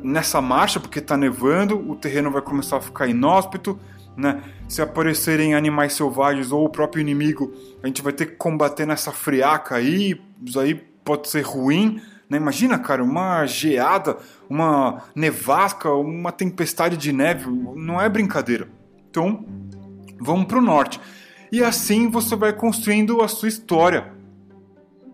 [0.04, 3.80] nessa marcha, porque está nevando, o terreno vai começar a ficar inóspito,
[4.16, 4.44] né?
[4.68, 9.12] Se aparecerem animais selvagens ou o próprio inimigo, a gente vai ter que combater nessa
[9.12, 12.02] friaca aí, isso aí pode ser ruim.
[12.30, 12.38] Né?
[12.38, 14.18] Imagina, cara, uma geada,
[14.50, 18.68] uma nevasca, uma tempestade de neve, não é brincadeira.
[19.10, 19.46] Então,
[20.20, 21.00] vamos para o norte.
[21.52, 24.14] E assim você vai construindo a sua história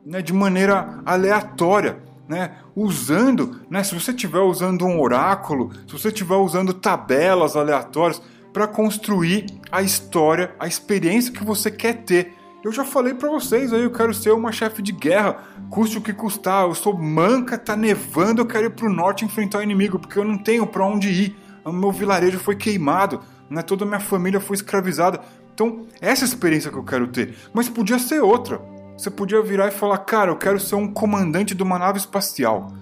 [0.05, 1.97] né, de maneira aleatória.
[2.27, 8.21] Né, usando, né, se você estiver usando um oráculo, se você estiver usando tabelas aleatórias,
[8.53, 12.33] para construir a história, a experiência que você quer ter.
[12.63, 16.01] Eu já falei para vocês aí, eu quero ser uma chefe de guerra, custe o
[16.01, 16.65] que custar.
[16.65, 20.23] Eu sou manca, tá nevando, eu quero ir pro norte enfrentar o inimigo, porque eu
[20.23, 21.35] não tenho para onde ir.
[21.65, 23.63] O meu vilarejo foi queimado, né?
[23.63, 25.19] toda a minha família foi escravizada.
[25.53, 27.35] Então, essa é experiência que eu quero ter.
[27.53, 28.61] Mas podia ser outra.
[28.97, 32.73] Você podia virar e falar: Cara, eu quero ser um comandante de uma nave espacial.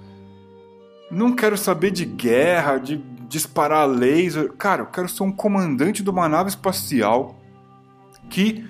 [1.11, 2.97] Não quero saber de guerra, de
[3.27, 4.53] disparar laser.
[4.53, 7.35] Cara, eu quero ser um comandante de uma nave espacial
[8.29, 8.65] que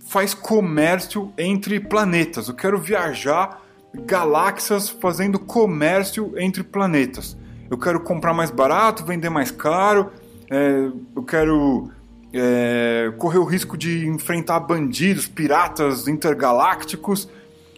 [0.00, 2.48] faz comércio entre planetas.
[2.48, 3.62] Eu quero viajar
[3.94, 7.36] galáxias fazendo comércio entre planetas.
[7.70, 10.10] Eu quero comprar mais barato, vender mais caro.
[10.50, 11.90] É, eu quero
[12.32, 17.28] é, correr o risco de enfrentar bandidos, piratas intergalácticos.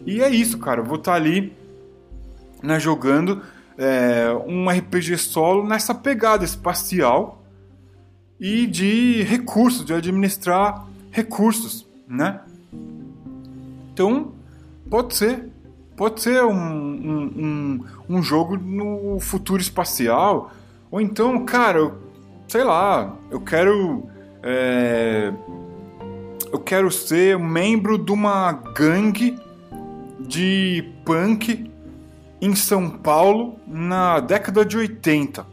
[0.05, 0.81] E é isso, cara.
[0.81, 1.53] Eu vou estar tá ali
[2.63, 3.43] né, jogando
[3.79, 7.43] é, um RPG solo nessa pegada espacial
[8.39, 12.41] e de recursos, de administrar recursos, né?
[13.93, 14.33] Então,
[14.89, 15.49] pode ser.
[15.97, 20.51] Pode ser um, um, um, um jogo no futuro espacial.
[20.91, 21.95] Ou então, cara,
[22.49, 24.09] sei lá, eu quero.
[24.43, 25.33] É,
[26.53, 29.39] eu quero ser membro de uma gangue
[30.19, 31.71] de punk
[32.41, 35.47] em São Paulo na década de 80.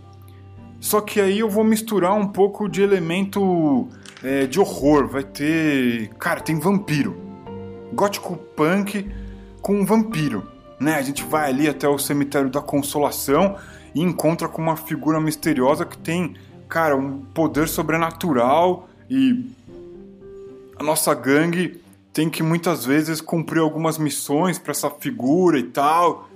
[0.79, 3.87] Só que aí eu vou misturar um pouco de elemento
[4.23, 5.07] é, de horror.
[5.07, 6.09] Vai ter.
[6.19, 7.15] Cara, tem vampiro.
[7.93, 9.09] Gótico punk
[9.61, 10.47] com vampiro.
[10.79, 10.95] Né?
[10.95, 13.55] A gente vai ali até o cemitério da Consolação
[13.95, 16.35] e encontra com uma figura misteriosa que tem,
[16.67, 19.45] cara, um poder sobrenatural e
[20.77, 21.81] a nossa gangue
[22.13, 26.29] tem que muitas vezes cumprir algumas missões para essa figura e tal.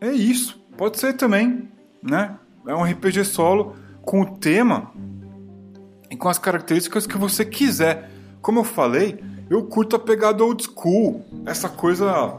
[0.00, 0.60] É isso.
[0.76, 1.68] Pode ser também,
[2.02, 2.36] né?
[2.66, 4.92] É um RPG solo com o tema
[6.10, 8.10] e com as características que você quiser.
[8.40, 12.38] Como eu falei, eu curto a pegada old school, essa coisa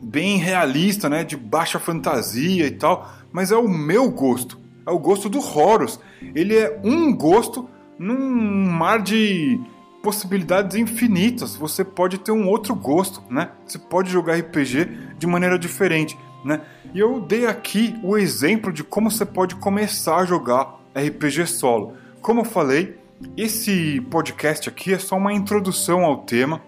[0.00, 4.58] bem realista, né, de baixa fantasia e tal, mas é o meu gosto,
[4.90, 6.00] é o gosto do Horus.
[6.34, 9.60] Ele é um gosto num mar de
[10.02, 11.54] possibilidades infinitas.
[11.54, 13.50] Você pode ter um outro gosto, né?
[13.66, 16.18] Você pode jogar RPG de maneira diferente.
[16.44, 16.60] Né?
[16.92, 21.94] E eu dei aqui o exemplo de como você pode começar a jogar RPG solo.
[22.20, 22.98] Como eu falei,
[23.36, 26.62] esse podcast aqui é só uma introdução ao tema.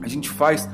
[0.00, 0.68] A gente faz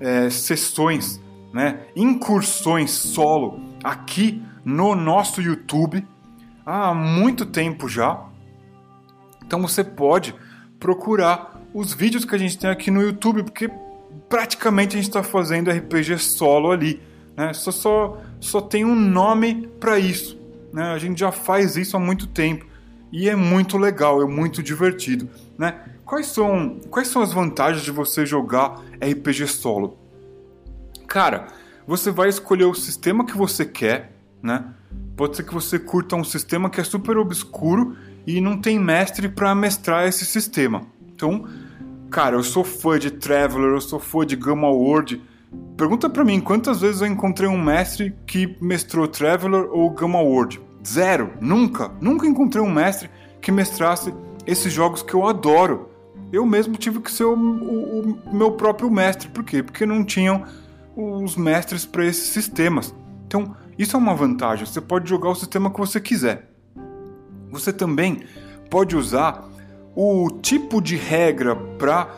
[0.00, 1.20] é, sessões,
[1.52, 6.06] né, incursões solo aqui no nosso YouTube
[6.64, 8.24] há muito tempo já.
[9.44, 10.34] Então você pode
[10.78, 13.70] procurar os vídeos que a gente tem aqui no YouTube, porque
[14.28, 17.00] praticamente a gente está fazendo RPG solo ali.
[17.36, 17.52] Né?
[17.52, 20.38] Só, só, só tem um nome para isso.
[20.72, 20.92] Né?
[20.92, 22.66] A gente já faz isso há muito tempo
[23.12, 25.28] e é muito legal, é muito divertido.
[25.56, 25.78] Né?
[26.04, 29.96] Quais, são, quais são as vantagens de você jogar RPG solo?
[31.06, 31.46] Cara,
[31.86, 34.73] você vai escolher o sistema que você quer, né?
[35.16, 39.28] Pode ser que você curta um sistema que é super obscuro e não tem mestre
[39.28, 40.82] para mestrar esse sistema.
[41.14, 41.46] Então,
[42.10, 45.20] cara, eu sou fã de Traveler, eu sou fã de Gamma World,
[45.76, 50.60] Pergunta para mim quantas vezes eu encontrei um mestre que mestrou Traveler ou Gamma World?
[50.86, 54.14] Zero, nunca, nunca encontrei um mestre que mestrasse
[54.46, 55.90] esses jogos que eu adoro.
[56.32, 59.62] Eu mesmo tive que ser o, o, o meu próprio mestre, por quê?
[59.62, 60.44] Porque não tinham
[60.96, 62.94] os mestres para esses sistemas.
[63.26, 64.66] Então, isso é uma vantagem.
[64.66, 66.50] Você pode jogar o sistema que você quiser.
[67.50, 68.24] Você também
[68.70, 69.48] pode usar
[69.94, 72.08] o tipo de regra para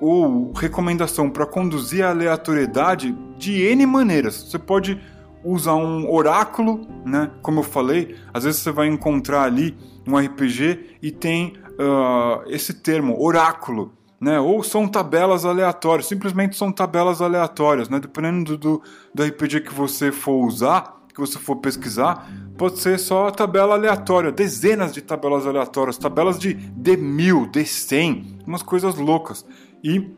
[0.00, 4.34] ou recomendação para conduzir a aleatoriedade de N maneiras.
[4.34, 5.00] Você pode
[5.44, 7.30] usar um oráculo, né?
[7.40, 12.74] Como eu falei, às vezes você vai encontrar ali um RPG e tem uh, esse
[12.74, 14.40] termo, oráculo, né?
[14.40, 18.00] Ou são tabelas aleatórias, simplesmente são tabelas aleatórias, né?
[18.00, 18.82] Dependendo do, do,
[19.14, 24.32] do RPG que você for usar, que você for pesquisar, pode ser só tabela aleatória,
[24.32, 29.44] dezenas de tabelas aleatórias, tabelas de D1000, D100, umas coisas loucas.
[29.84, 30.10] E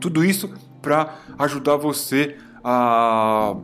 [0.00, 3.56] tudo isso para ajudar você a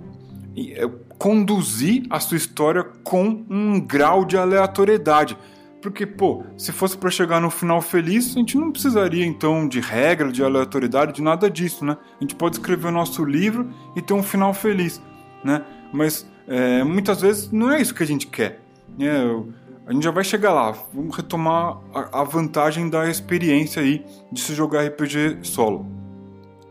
[0.56, 5.36] é, conduzir a sua história com um grau de aleatoriedade.
[5.82, 9.80] Porque, pô, se fosse para chegar no final feliz, a gente não precisaria então de
[9.80, 11.96] regra, de aleatoriedade, de nada disso, né?
[12.18, 15.00] A gente pode escrever o nosso livro e ter um final feliz,
[15.44, 15.64] né?
[15.92, 18.60] Mas é, muitas vezes não é isso que a gente quer.
[18.98, 20.74] É, a gente já vai chegar lá.
[20.92, 25.86] Vamos retomar a, a vantagem da experiência aí de se jogar RPG solo.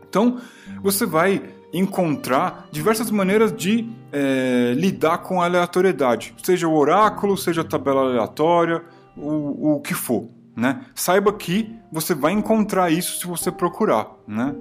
[0.07, 0.39] Então,
[0.81, 1.41] você vai
[1.73, 8.01] encontrar diversas maneiras de é, lidar com a aleatoriedade, seja o oráculo, seja a tabela
[8.01, 8.83] aleatória,
[9.15, 10.85] o, o que for, né?
[10.95, 14.55] Saiba que você vai encontrar isso se você procurar, né?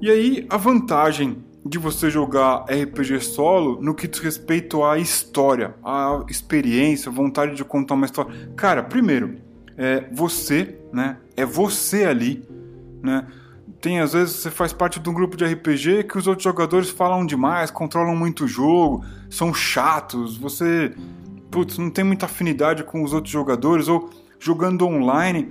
[0.00, 5.74] E aí a vantagem de você jogar RPG solo no que diz respeito à história,
[5.84, 8.32] à experiência, vontade de contar uma história.
[8.56, 9.36] Cara, primeiro,
[9.76, 11.18] é você, né?
[11.36, 12.42] É você ali,
[13.02, 13.26] né?
[13.80, 16.88] Tem às vezes você faz parte de um grupo de RPG que os outros jogadores
[16.88, 20.92] falam demais, controlam muito o jogo, são chatos, você
[21.50, 25.48] putz, não tem muita afinidade com os outros jogadores ou jogando online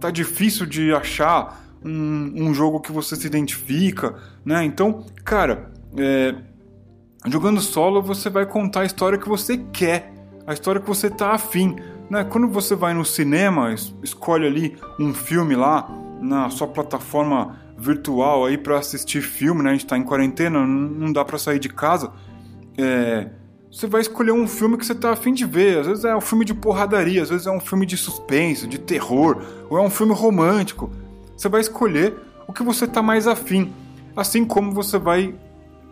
[0.00, 4.64] tá difícil de achar um, um jogo que você se identifica, né?
[4.64, 6.34] Então, cara, é,
[7.26, 10.12] jogando solo você vai contar a história que você quer,
[10.46, 11.76] a história que você tá afim.
[12.10, 12.24] Né?
[12.24, 15.88] Quando você vai no cinema, escolhe ali um filme lá
[16.20, 19.70] na sua plataforma virtual aí para assistir filme, né?
[19.70, 22.10] A gente tá em quarentena, não dá para sair de casa.
[22.78, 23.28] É,
[23.70, 25.80] você vai escolher um filme que você tá afim de ver.
[25.80, 28.78] Às vezes é um filme de porradaria, às vezes é um filme de suspense, de
[28.78, 30.90] terror, ou é um filme romântico.
[31.36, 32.14] Você vai escolher
[32.46, 33.72] o que você tá mais afim.
[34.16, 35.34] Assim como você vai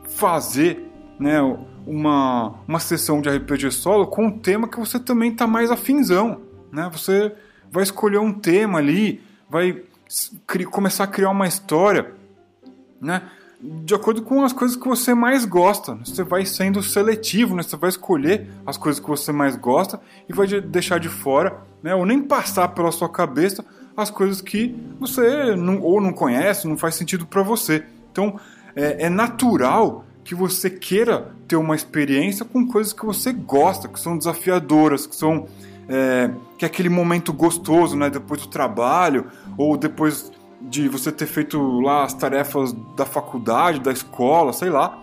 [0.05, 1.41] fazer, né,
[1.87, 6.41] uma, uma sessão de RPG solo com um tema que você também tá mais afinzão,
[6.73, 6.89] né?
[6.93, 7.33] Você
[7.71, 9.83] vai escolher um tema ali, vai
[10.71, 12.13] começar a criar uma história,
[13.01, 13.23] né?
[13.61, 15.95] De acordo com as coisas que você mais gosta.
[16.05, 17.63] Você vai sendo seletivo, né?
[17.63, 21.95] Você vai escolher as coisas que você mais gosta e vai deixar de fora, né?
[21.95, 23.65] Ou nem passar pela sua cabeça
[23.97, 27.85] as coisas que você não, ou não conhece, não faz sentido para você.
[28.11, 28.39] Então,
[28.75, 34.01] é, é natural que você queira ter uma experiência com coisas que você gosta, que
[34.01, 35.47] são desafiadoras, que são
[35.89, 38.09] é, que é aquele momento gostoso, né?
[38.09, 39.27] Depois do trabalho
[39.57, 44.99] ou depois de você ter feito lá as tarefas da faculdade, da escola, sei lá,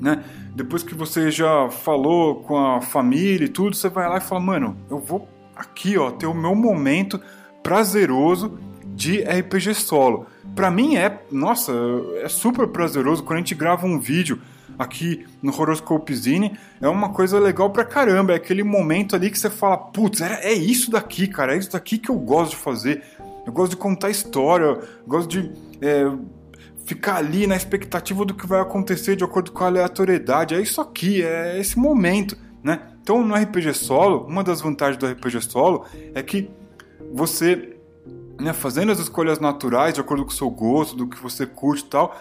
[0.00, 0.24] né?
[0.54, 4.40] Depois que você já falou com a família e tudo, você vai lá e fala,
[4.40, 7.20] mano, eu vou aqui, ó, ter o meu momento
[7.64, 10.26] prazeroso de RPG solo.
[10.54, 11.72] Para mim é, nossa,
[12.22, 14.40] é super prazeroso quando a gente grava um vídeo
[14.78, 19.38] aqui no Horoscope Zine, é uma coisa legal pra caramba, é aquele momento ali que
[19.38, 22.56] você fala, putz, é, é isso daqui, cara, é isso daqui que eu gosto de
[22.56, 23.02] fazer.
[23.46, 26.10] Eu gosto de contar história, gosto de é,
[26.84, 30.54] ficar ali na expectativa do que vai acontecer de acordo com a aleatoriedade.
[30.54, 32.80] É isso aqui, é esse momento, né?
[33.02, 36.50] Então, no RPG solo, uma das vantagens do RPG solo é que
[37.14, 37.76] você,
[38.40, 41.84] né, fazendo as escolhas naturais de acordo com o seu gosto, do que você curte
[41.84, 42.20] e tal,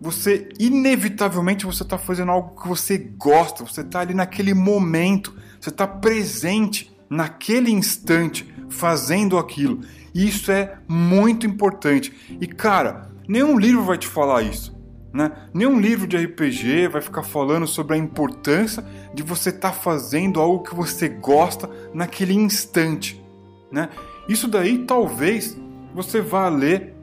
[0.00, 5.68] você inevitavelmente você está fazendo algo que você gosta, você está ali naquele momento, você
[5.68, 9.80] está presente naquele instante fazendo aquilo.
[10.14, 12.10] E isso é muito importante.
[12.40, 14.74] E cara, nenhum livro vai te falar isso.
[15.12, 15.30] Né?
[15.52, 20.40] Nenhum livro de RPG vai ficar falando sobre a importância de você estar tá fazendo
[20.40, 23.20] algo que você gosta naquele instante.
[23.70, 23.90] Né?
[24.30, 25.58] Isso daí talvez
[25.92, 26.94] você vá ler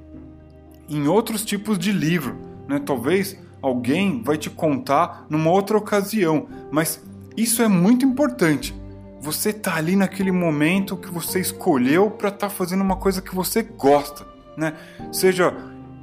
[0.87, 2.37] em outros tipos de livro,
[2.69, 2.79] né?
[2.79, 7.03] Talvez alguém vai te contar numa outra ocasião, mas
[7.35, 8.73] isso é muito importante.
[9.19, 13.35] Você tá ali naquele momento que você escolheu para estar tá fazendo uma coisa que
[13.35, 14.73] você gosta, né?
[15.11, 15.53] Seja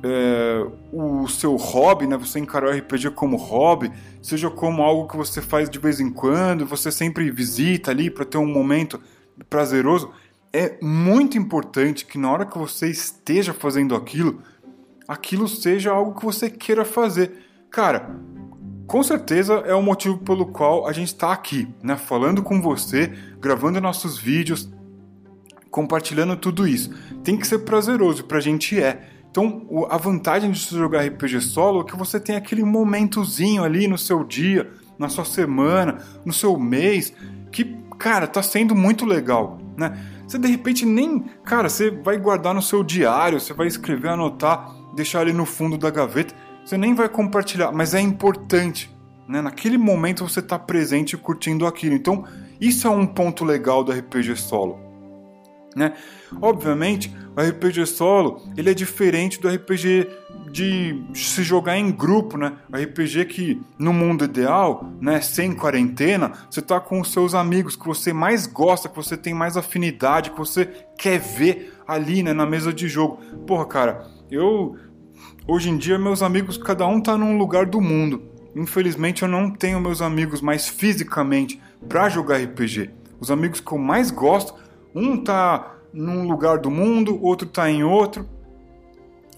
[0.03, 2.19] é, o seu hobby, né?
[2.19, 6.11] Você encarar o RPG como hobby, seja como algo que você faz de vez em
[6.11, 9.01] quando, você sempre visita ali para ter um momento
[9.49, 10.11] prazeroso.
[10.57, 14.41] É muito importante que na hora que você esteja fazendo aquilo,
[15.09, 17.33] aquilo seja algo que você queira fazer.
[17.69, 18.15] Cara,
[18.87, 21.97] com certeza é o motivo pelo qual a gente está aqui, né?
[21.97, 24.73] Falando com você, gravando nossos vídeos,
[25.73, 26.95] compartilhando tudo isso.
[27.25, 29.09] Tem que ser prazeroso, pra gente é.
[29.29, 33.99] Então, a vantagem de jogar RPG solo é que você tem aquele momentozinho ali no
[33.99, 37.13] seu dia, na sua semana, no seu mês,
[37.51, 40.14] que, cara, tá sendo muito legal, né?
[40.27, 44.75] Você de repente nem, cara, você vai guardar no seu diário, você vai escrever, anotar,
[44.95, 46.35] deixar ele no fundo da gaveta,
[46.65, 48.95] você nem vai compartilhar, mas é importante.
[49.29, 49.41] Né?
[49.41, 51.95] Naquele momento você está presente curtindo aquilo.
[51.95, 52.25] Então,
[52.61, 54.84] isso é um ponto legal do RPG solo.
[55.75, 55.95] Né?
[56.41, 60.09] Obviamente, o RPG solo ele é diferente do RPG
[60.51, 62.53] de se jogar em grupo, né?
[62.73, 67.85] RPG que no mundo ideal, né, sem quarentena, você tá com os seus amigos que
[67.85, 70.67] você mais gosta, que você tem mais afinidade, que você
[70.97, 73.17] quer ver ali, né, na mesa de jogo.
[73.47, 74.77] Porra, cara, eu
[75.47, 78.23] hoje em dia meus amigos cada um tá num lugar do mundo.
[78.55, 82.91] Infelizmente eu não tenho meus amigos mais fisicamente para jogar RPG.
[83.19, 84.55] Os amigos que eu mais gosto,
[84.95, 88.29] um tá num lugar do mundo, outro tá em outro.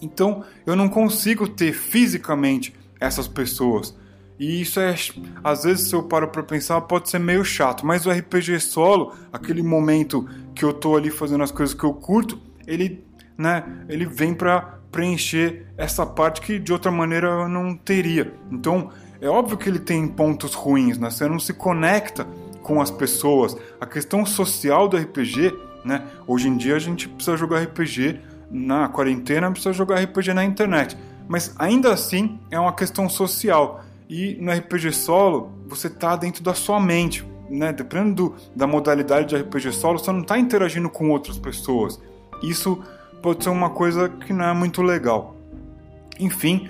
[0.01, 3.95] Então eu não consigo ter fisicamente essas pessoas.
[4.39, 4.95] E isso é,
[5.43, 9.15] às vezes, se eu paro para pensar, pode ser meio chato, mas o RPG solo,
[9.33, 13.03] aquele momento que eu tô ali fazendo as coisas que eu curto, ele,
[13.37, 18.35] né, ele vem para preencher essa parte que de outra maneira eu não teria.
[18.51, 18.91] Então,
[19.21, 21.11] é óbvio que ele tem pontos ruins, né?
[21.11, 22.27] Você não se conecta
[22.67, 23.57] com as pessoas.
[23.81, 25.55] A questão social do RPG,
[25.85, 26.03] né?
[26.27, 28.19] Hoje em dia a gente precisa jogar RPG
[28.51, 30.99] na quarentena, precisa jogar RPG na internet.
[31.29, 33.85] Mas ainda assim é uma questão social.
[34.09, 37.73] E no RPG solo, você tá dentro da sua mente, né?
[37.73, 42.01] Dependendo do, da modalidade de RPG solo, você não está interagindo com outras pessoas.
[42.43, 42.83] Isso
[43.23, 45.37] pode ser uma coisa que não é muito legal.
[46.19, 46.69] Enfim,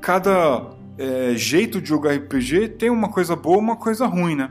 [0.00, 4.50] cada é, jeito de jogar RPG tem uma coisa boa uma coisa ruim, né?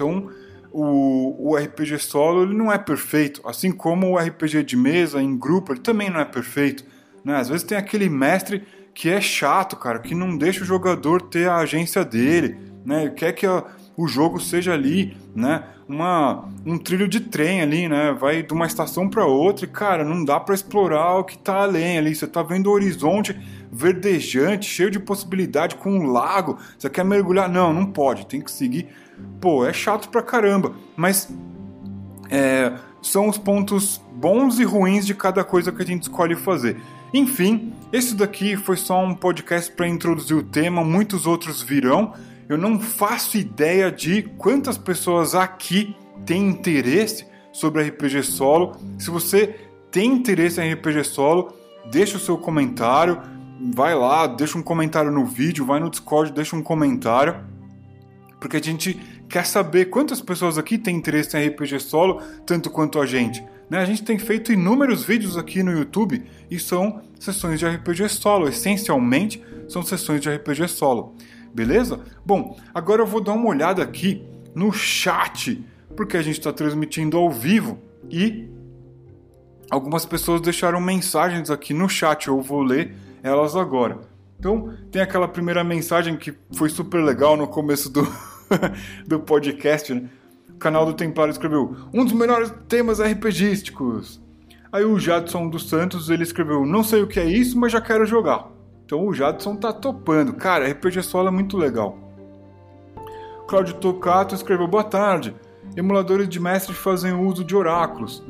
[0.00, 0.30] Então,
[0.72, 5.36] o, o RPG solo ele não é perfeito, assim como o RPG de mesa, em
[5.36, 6.84] grupo, ele também não é perfeito.
[7.22, 7.36] Né?
[7.36, 8.62] Às vezes tem aquele mestre
[8.94, 13.02] que é chato, cara, que não deixa o jogador ter a agência dele, né?
[13.02, 13.64] Ele quer que a,
[13.96, 15.64] o jogo seja ali, né?
[15.86, 18.12] Uma, um trilho de trem ali, né?
[18.12, 21.62] Vai de uma estação para outra e, cara, não dá para explorar o que tá
[21.62, 22.14] além ali.
[22.14, 23.38] Você tá vendo o horizonte
[23.70, 26.58] verdejante, cheio de possibilidade, com um lago.
[26.78, 27.48] Você quer mergulhar?
[27.48, 28.26] Não, não pode.
[28.26, 28.88] Tem que seguir.
[29.40, 30.74] Pô, é chato pra caramba.
[30.96, 31.32] Mas
[32.30, 36.76] é, são os pontos bons e ruins de cada coisa que a gente escolhe fazer.
[37.12, 42.12] Enfim, esse daqui foi só um podcast para introduzir o tema, muitos outros virão.
[42.48, 48.76] Eu não faço ideia de quantas pessoas aqui têm interesse sobre RPG solo.
[48.98, 49.56] Se você
[49.90, 51.52] tem interesse em RPG solo,
[51.90, 53.20] deixa o seu comentário,
[53.74, 57.36] vai lá, deixa um comentário no vídeo, vai no Discord, deixa um comentário,
[58.38, 59.00] porque a gente
[59.30, 63.42] quer saber quantas pessoas aqui têm interesse em RPG solo, tanto quanto a gente.
[63.70, 63.78] Né?
[63.78, 68.48] A gente tem feito inúmeros vídeos aqui no YouTube e são sessões de RPG solo.
[68.48, 71.14] Essencialmente, são sessões de RPG solo.
[71.54, 72.00] Beleza?
[72.26, 75.64] Bom, agora eu vou dar uma olhada aqui no chat,
[75.96, 77.78] porque a gente está transmitindo ao vivo
[78.10, 78.48] e
[79.70, 82.26] algumas pessoas deixaram mensagens aqui no chat.
[82.26, 84.00] Eu vou ler elas agora.
[84.40, 88.02] Então, tem aquela primeira mensagem que foi super legal no começo do,
[89.06, 90.08] do podcast, né?
[90.60, 94.20] canal do Templário escreveu um dos melhores temas RPGísticos.
[94.70, 97.80] Aí o Jadson dos Santos ele escreveu não sei o que é isso, mas já
[97.80, 98.46] quero jogar.
[98.84, 100.34] Então o Jadson tá topando.
[100.34, 101.98] Cara, RPG solo é muito legal.
[103.48, 105.34] Claudio Tocato escreveu boa tarde.
[105.76, 108.22] Emuladores de mestre fazem uso de oráculos.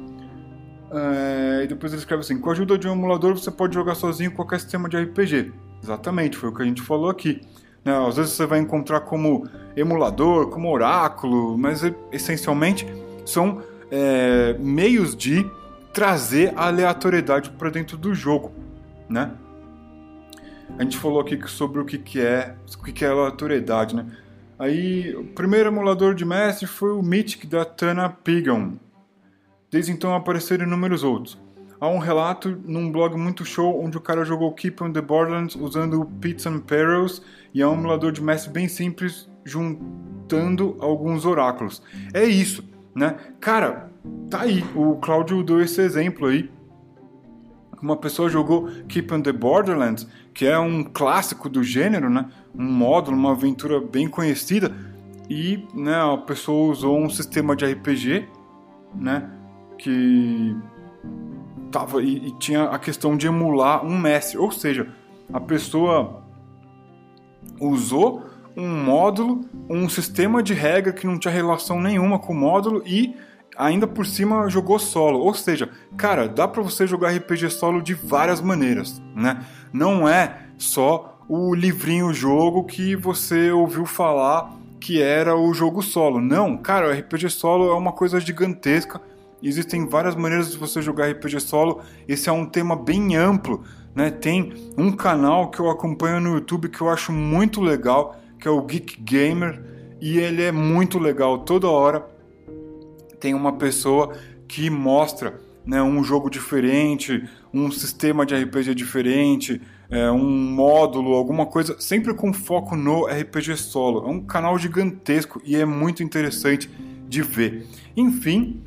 [0.93, 3.95] É, e depois ele escreve assim: com a ajuda de um emulador você pode jogar
[3.95, 5.53] sozinho qualquer sistema de RPG.
[5.83, 7.41] Exatamente, foi o que a gente falou aqui.
[7.85, 8.07] Né?
[8.07, 12.87] Às vezes você vai encontrar como emulador, como oráculo, mas essencialmente
[13.25, 15.49] são é, meios de
[15.93, 18.53] trazer a aleatoriedade para dentro do jogo,
[19.09, 19.33] né?
[20.79, 24.07] A gente falou aqui sobre o que, que é o que, que é aleatoriedade, né?
[24.59, 28.75] Aí, o primeiro emulador de mestre foi o Mythic da Tana Pigon.
[29.71, 31.39] Desde então apareceram inúmeros outros.
[31.81, 35.57] Há um relato num blog muito show onde o cara jogou Keep on the Borderlands
[35.57, 37.23] usando o Pits and Perils
[37.55, 41.83] e é um emulador de mestre bem simples juntando alguns oráculos.
[42.13, 42.63] É isso,
[42.95, 43.17] né?
[43.41, 43.91] Cara,
[44.29, 44.63] tá aí.
[44.75, 46.51] O Cláudio deu esse exemplo aí.
[47.81, 52.27] Uma pessoa jogou Keep on the Borderlands, que é um clássico do gênero, né?
[52.55, 54.71] Um módulo, uma aventura bem conhecida.
[55.31, 58.29] E né, a pessoa usou um sistema de RPG,
[58.95, 59.31] né?
[59.79, 60.55] Que
[61.71, 64.89] tava e, e tinha a questão de emular um mestre, ou seja,
[65.33, 66.23] a pessoa
[67.61, 68.25] usou
[68.57, 73.15] um módulo, um sistema de regra que não tinha relação nenhuma com o módulo e
[73.57, 75.21] ainda por cima jogou solo.
[75.21, 79.45] Ou seja, cara, dá para você jogar RPG solo de várias maneiras, né?
[79.73, 86.21] Não é só o livrinho jogo que você ouviu falar que era o jogo solo.
[86.21, 89.01] Não, cara, o RPG solo é uma coisa gigantesca
[89.43, 91.81] Existem várias maneiras de você jogar RPG solo.
[92.07, 93.63] Esse é um tema bem amplo,
[93.95, 94.11] né?
[94.11, 98.51] Tem um canal que eu acompanho no YouTube que eu acho muito legal, que é
[98.51, 99.63] o Geek Gamer,
[100.01, 101.39] e ele é muito legal.
[101.39, 102.07] Toda hora
[103.19, 104.15] tem uma pessoa
[104.49, 109.61] que mostra né, um jogo diferente, um sistema de RPG diferente,
[109.91, 114.07] é, um módulo, alguma coisa, sempre com foco no RPG solo.
[114.07, 116.71] É um canal gigantesco e é muito interessante
[117.09, 117.67] de ver.
[117.97, 118.63] Enfim,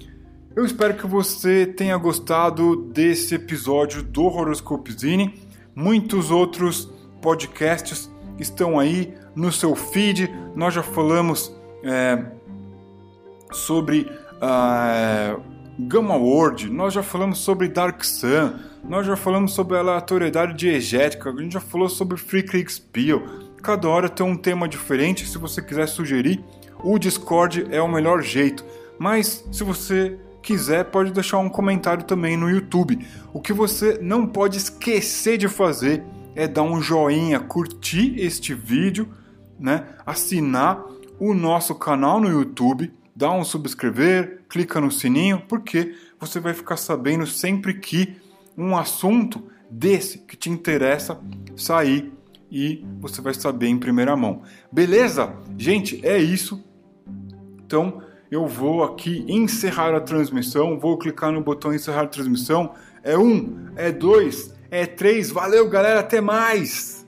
[0.55, 5.41] eu espero que você tenha gostado desse episódio do Horoscope Zine.
[5.75, 6.91] Muitos outros
[7.21, 10.29] podcasts estão aí no seu feed.
[10.55, 11.51] Nós já falamos
[11.83, 12.23] é,
[13.51, 14.01] sobre
[14.35, 15.41] uh,
[15.79, 21.31] Gamma World, nós já falamos sobre Dark Sun, nós já falamos sobre a aleatoriedade diegética,
[21.31, 23.23] a gente já falou sobre Free Kriegspiel.
[23.61, 25.27] cada hora tem um tema diferente.
[25.27, 26.43] Se você quiser sugerir,
[26.83, 28.63] o Discord é o melhor jeito.
[28.99, 32.99] Mas se você quiser, pode deixar um comentário também no YouTube.
[33.33, 36.03] O que você não pode esquecer de fazer
[36.35, 39.09] é dar um joinha, curtir este vídeo,
[39.57, 39.87] né?
[40.05, 40.83] Assinar
[41.19, 46.77] o nosso canal no YouTube, dar um subscrever, clica no sininho, porque você vai ficar
[46.77, 48.17] sabendo sempre que
[48.57, 51.19] um assunto desse que te interessa
[51.55, 52.11] sair
[52.51, 54.43] e você vai saber em primeira mão.
[54.71, 55.33] Beleza?
[55.57, 56.63] Gente, é isso.
[57.65, 58.02] Então,
[58.33, 62.73] eu vou aqui encerrar a transmissão, vou clicar no botão encerrar a transmissão.
[63.03, 65.29] É um, é dois, é três.
[65.29, 67.02] Valeu, galera, até mais!